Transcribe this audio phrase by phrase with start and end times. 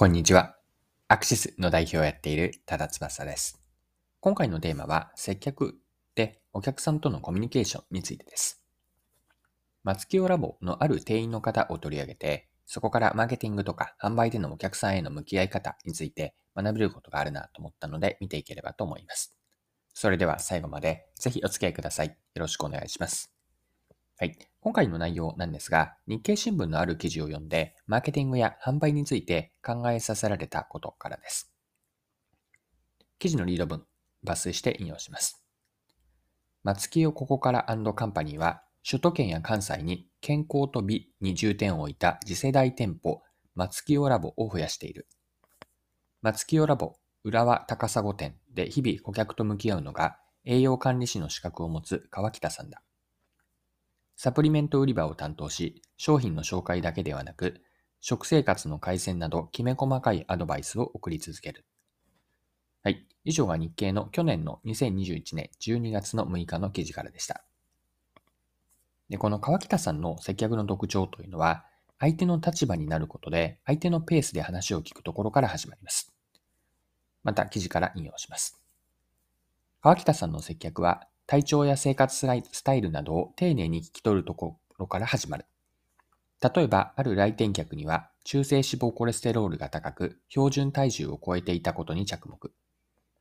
[0.00, 0.56] こんにちは。
[1.08, 3.60] アクシスの代表をやっている多田翼です。
[4.20, 5.74] 今回のテーマは接客
[6.14, 8.64] でお客さんとのコミュニケーションについてです。
[9.84, 19.36] 松清ラボのある店員の方を取り上げて、そこからマーケティングとか販売でのお客さんへの向き合い方について学べることがあるなと思ったので見ていければと思います。
[19.92, 22.06] それでは最後までぜひお付き合いください。
[22.06, 23.39] よろしくお願いします。
[24.20, 24.36] はい。
[24.60, 31.50] 今回の内容なんですが、日経新聞のある記事を読んで、マーケティングや販売について考えさせられたことからです。
[33.18, 33.82] 記事のリード文、
[34.22, 35.42] 抜粋して引用します。
[36.64, 43.22] 松清ここからカンパニーは、首都圏や関西に健康と美に重点を置いた次世代店舗、
[43.54, 45.08] 松清ラボを増やしている。
[46.20, 52.82] 松清ラボ浦和高砂店で日々顧客と向き合うのが栄養管理士の資格を持つ川北さんだ。
[54.22, 57.62] サプリメント売り場を担当し、商品の紹介だけではなく、
[58.02, 61.64] 食生活の改善などきめ細かいアドバイスを送り続ける。
[62.82, 63.06] はい。
[63.24, 67.42] 以上が日経の去年の2021年12月の6日の記事からでした。
[69.08, 71.64] で、この川北さんの接客の特徴というのは、
[71.98, 76.12] 相手の立場になることで、相手のペースで話を聞くところから始まります。
[77.24, 78.60] また、記事から引用します。
[79.80, 85.46] 川北さんの接客は、体調や生活スタイルなどを丁寧に聞き取るところから始まる。
[86.42, 92.50] 例えば、ある来店客には、中性脂肪コレステロールが高く、標準体重を超えていたことに着目。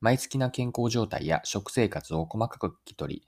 [0.02, 3.28] 毎月な健康状態や食生活を細かく聞き取り、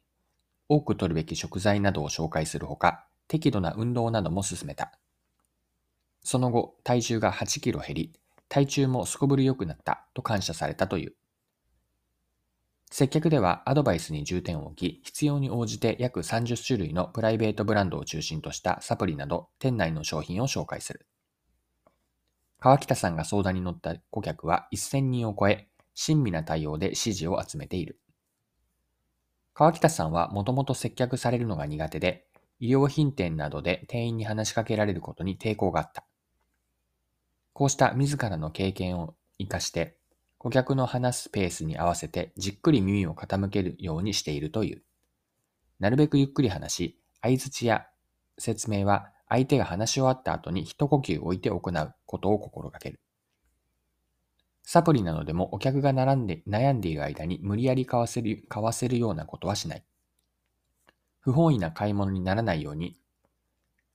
[0.67, 4.97] 多く取るべき食材などを紹介するほか、適度な運動なども進めた。
[6.23, 8.13] その後、体重が8キロ減り、
[8.49, 11.13] 体重もすこぶる良くなったと感謝されたという。
[12.91, 21.07] 接客ではアドバイスに重点を置き、必要に応じて約30種類のプライベートブランドを中心としたサプリなど店内の商品を紹介する。
[22.59, 27.97] 川北さんが相談に乗った顧客は1000人を超え、親身な対応で支持を集めている。
[29.53, 32.27] 川北さんはもともと接客されるのが苦手で、
[32.59, 36.03] 医療品店などで店員に話しかけられることに抵抗があった。
[37.53, 40.00] こうした自らの経験を活かして、
[40.41, 44.81] 顧客の話すペースに合わせてじっくり耳を傾けるようにしているという。
[45.79, 47.85] なるべくゆっくり話し、相槌や
[48.39, 52.99] 説明は相手が話し終わった後に一呼吸置いて行うことを心がける。
[54.63, 59.83] サプリなどでもお客が並んで悩んでいる間に無理やり買わせる買わせるようなことはしない。
[61.19, 62.99] 不本意な買い物にならないように、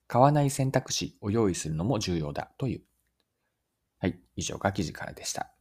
[0.07, 2.81] 買わない選択肢を用意するのも重要だという。
[3.99, 5.51] はい、以上が記事からでした。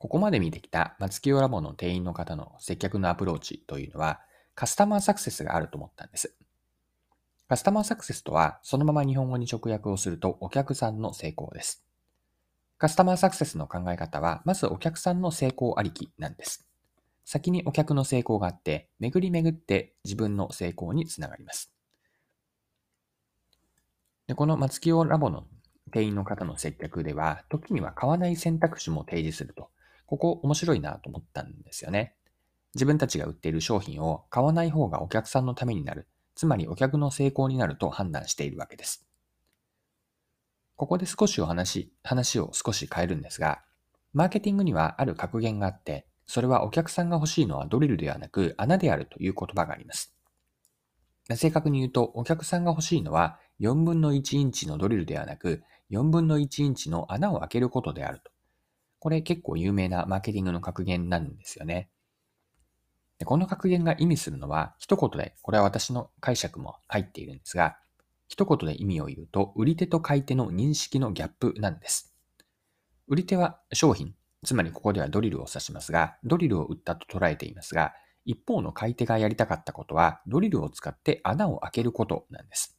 [0.00, 4.20] ここまで見てきた松清ラボの店員の方の接客のアプローチというのは、
[4.54, 6.34] カスタマーサクセスがあると思ったんです。
[7.50, 11.84] カスタマーサクセスとは、そのまま日本語に直訳をするとお客さんの成功です。
[12.78, 16.66] カスタマーサクセスの考え方は、まずお客さんの成功ありきなんです。
[17.26, 21.74] 先にお客の成功があって、巡り巡って自分の成功につながります。
[24.28, 25.44] でこの松清ラボの
[25.92, 29.68] 店員の方の接客では、時には買わない選択肢も提示すると
[30.10, 32.16] ここ面白いなと思ったんですよね。
[32.74, 39.06] 自分たちが売っている商品を買わない方がお客さんのためになる、つまりお客の成功になると判断しているわけです。
[40.74, 43.62] ここで少しお話、話を少し変えるんですが、
[44.12, 50.12] マーケティングにはある格言があって、それはお客さんが欲しいのはドリルではなく穴であるという言葉があります。
[51.36, 55.62] 正確に言うと、お客さんが欲しいのは4分の1インチのドリルではなく、
[55.92, 58.32] 4分の1インチの穴を開けることであると。
[59.00, 61.90] これ結構有名なマーケティングの格言なんですよね。
[63.18, 67.76] でこの格言が意味するのは、一言で、これは私の解釈も入っているんですが、
[68.28, 72.14] 一言で意味を言うと、売り手と買い手の認識のギャップなんです。
[73.08, 77.92] 売り手は商品、つまりここではドリルを指しますが、ドリルを売ったと捉えていますが、
[78.24, 82.78] 一方の買い手がやりたかったことは、ドリルを使って穴を開けることなんです。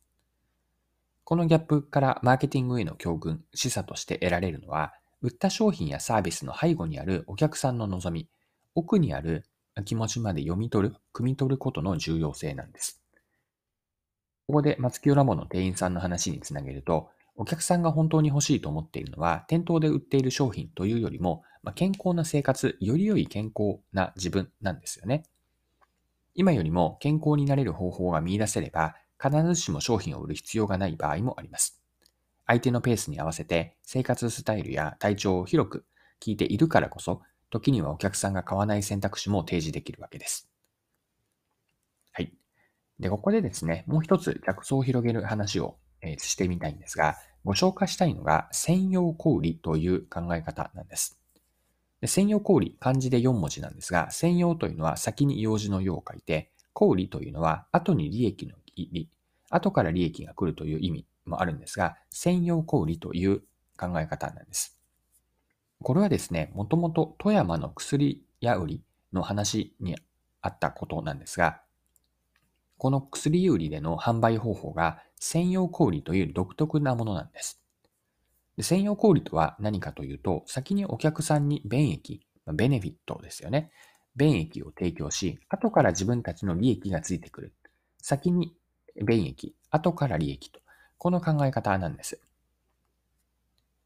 [1.24, 8.28] このギャップからマーケティングへの教訓、示唆として得られるのは、売った商品やサービスの背後にあるお客さんの望み、
[8.74, 9.46] 奥にある
[9.86, 13.02] 気持ちまで読み取る、汲み取ることの重要性なんです。
[14.48, 25.24] ここで松清ラボの店員さんの話につなげると、お客さんが本当に欲しいと思っているのは、店頭で売っている商品というよりも、まあ、健康な生活、より良い健康な自分なんですよね。
[26.34, 31.81] 今よりも健康になれる方法が見出せれば、必ずしも商品を売る必要がない場合もあります。
[32.52, 35.86] 相手のペースに合わせて生活スタイルや体調を広く
[36.20, 40.50] 聞いているからこそ、時にはお客さんが買わない選択肢も提示できるわけです。
[42.12, 42.34] はい。
[43.00, 47.16] で、ここでですね、もう一つ客層を広げる話を、えしてみたいんですが、
[47.46, 51.18] ご紹介したいのが専用小売という考え方なんです。
[52.02, 59.10] で専用小売、漢字で4文字なんですが、専用というのは先に用事の用を書いて、小売というのは後に利益の利、
[59.50, 63.40] 後から利益が来るという意味もあるんですが、専用小売という
[63.78, 64.78] 考え方なんです。
[65.82, 68.84] これはですね、もともと富山の薬屋売り
[69.14, 69.98] の話に
[70.42, 71.62] あったことなんですが、
[72.78, 77.62] この薬売りでの販売方法が専用小売という独特なものなんです。
[78.58, 82.22] で専用小売とは何かというと、先にお客さんに便益、
[82.54, 83.72] ベネフィットですよね。
[84.16, 87.54] 便益を提供し、後から自分たちの利益がついてくる。
[88.00, 88.54] 先に
[89.04, 90.60] 便益、後から利益と。
[91.02, 92.22] この考え方なんです。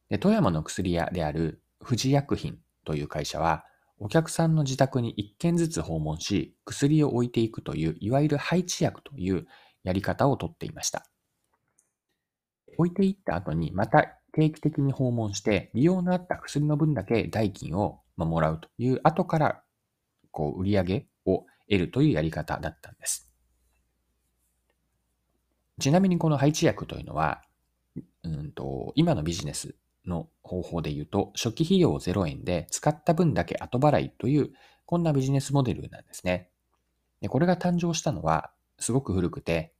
[0.09, 3.63] で富山の薬屋である富士薬品という会社は、
[3.99, 9.47] お客さんの自宅に一軒ずつ訪問し、薬を置いていくという、いわゆる配置薬という
[9.85, 11.05] やり方をとっていました。
[12.77, 19.63] 置いていった後に、また定期的に訪問して、利用のあった薬の分だけ代金をもらうという、後から
[20.31, 23.31] こう売り上げを得るというやり方だったんです。
[25.79, 27.41] ちなみにこの配置薬というのは、
[28.23, 29.75] うんと今のビジネス
[30.05, 34.51] の方法で言うと、初期費用0円で使った分だけ後払いという、
[34.85, 36.49] こんなビジネスモデルなんですね。
[37.21, 39.73] でこれが誕生したのは、すごく古くて、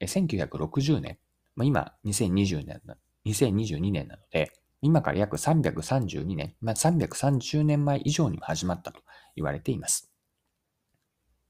[0.00, 1.18] 1960年、
[1.56, 2.80] まあ、今2020年、
[3.26, 9.00] 2022年なので、今から約332年、まあ、330年前以上にも始まったと
[9.34, 10.10] 言われています。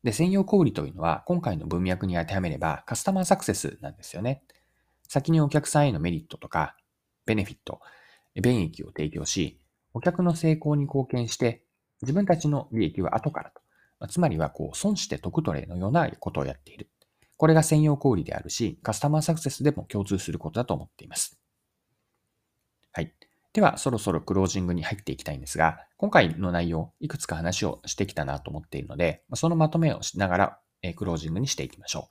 [0.05, 4.43] で、専用小売というのは、今回の文脈に当てはめれば、カスタマーサクセスなんですよね。
[5.09, 6.77] 先にお客さんへのメリットとか、
[7.27, 7.81] ベネフィット、
[8.41, 9.61] 便益を提供し、
[9.95, 11.63] お客の成功に貢献して、
[12.03, 14.07] 自分たちの利益は後からと。
[14.07, 16.89] つまりは、こう、損して得取れのようなことをやっている。
[17.37, 21.41] これが専用小売であるし、カスタマーサクセスでも共通することだと思っています。
[22.93, 23.13] はい。
[23.59, 32.09] では、そろそろクロージングに入っていきたいんですが、今回の内容、いくつか話をしてきたなと思っているので、そのまとめをしながら、えクロージングにしていきましょ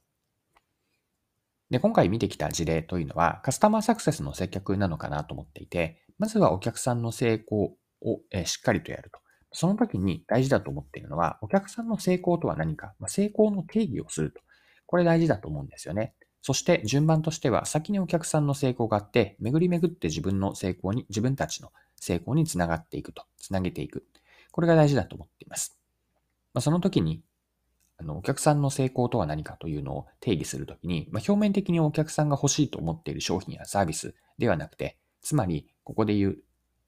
[1.70, 1.72] う。
[1.72, 9.20] で、今回見てきた事例というのは、カスタマーサクセスの接客なのかなと思っていて、まずはお客さんの成功をえしっかりとやると。
[9.54, 14.42] その時に大事だと思っているのは、お客さんの成功とは何か、まあ、成功の定義をすると。
[14.86, 16.14] これ大事だと思うんですよね。
[16.42, 23.24] そして順番としては、先にお客さんの成功があって、巡り巡って自分の成功に、自分たちの成功につながっていくと。
[23.38, 24.06] つなげていく。
[24.52, 25.78] これが大事だと思っています。
[26.54, 27.22] まあ、その時に、
[27.98, 36.38] あの、お客さんの成功とは何かというのを定義するときに、まあ、表面的にお客さんが欲しいと思っている商品やサービスではなくて、つまり、ここで言う、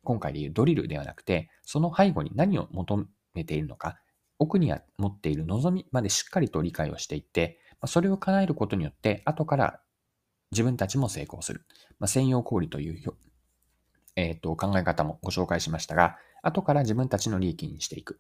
[0.04, 4.00] 今回で言うドリルではなくて、その背後に何を求めているのか、
[4.38, 9.82] 奥には持っている望みまでしっかりと理解をしていって、それを叶えることによって、後から
[10.52, 11.66] 自分たちも成功する。
[12.00, 13.14] まあ、専用小売という、
[14.16, 18.20] えーと考え方もご紹介しましたが、後から自分たちの利益にしていく。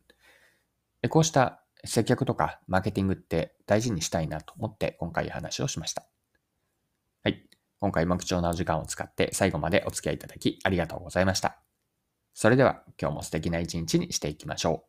[1.10, 6.06] こうした接客とかマーケティングって大事にしたいなと思って今回話をしました。
[7.24, 7.46] はい。
[7.80, 11.62] 今回も貴重なお時間を使って最後までお付き合いいただきありがとうございました。
[12.34, 14.89] それでは今日も素敵な一日にしていきましょう。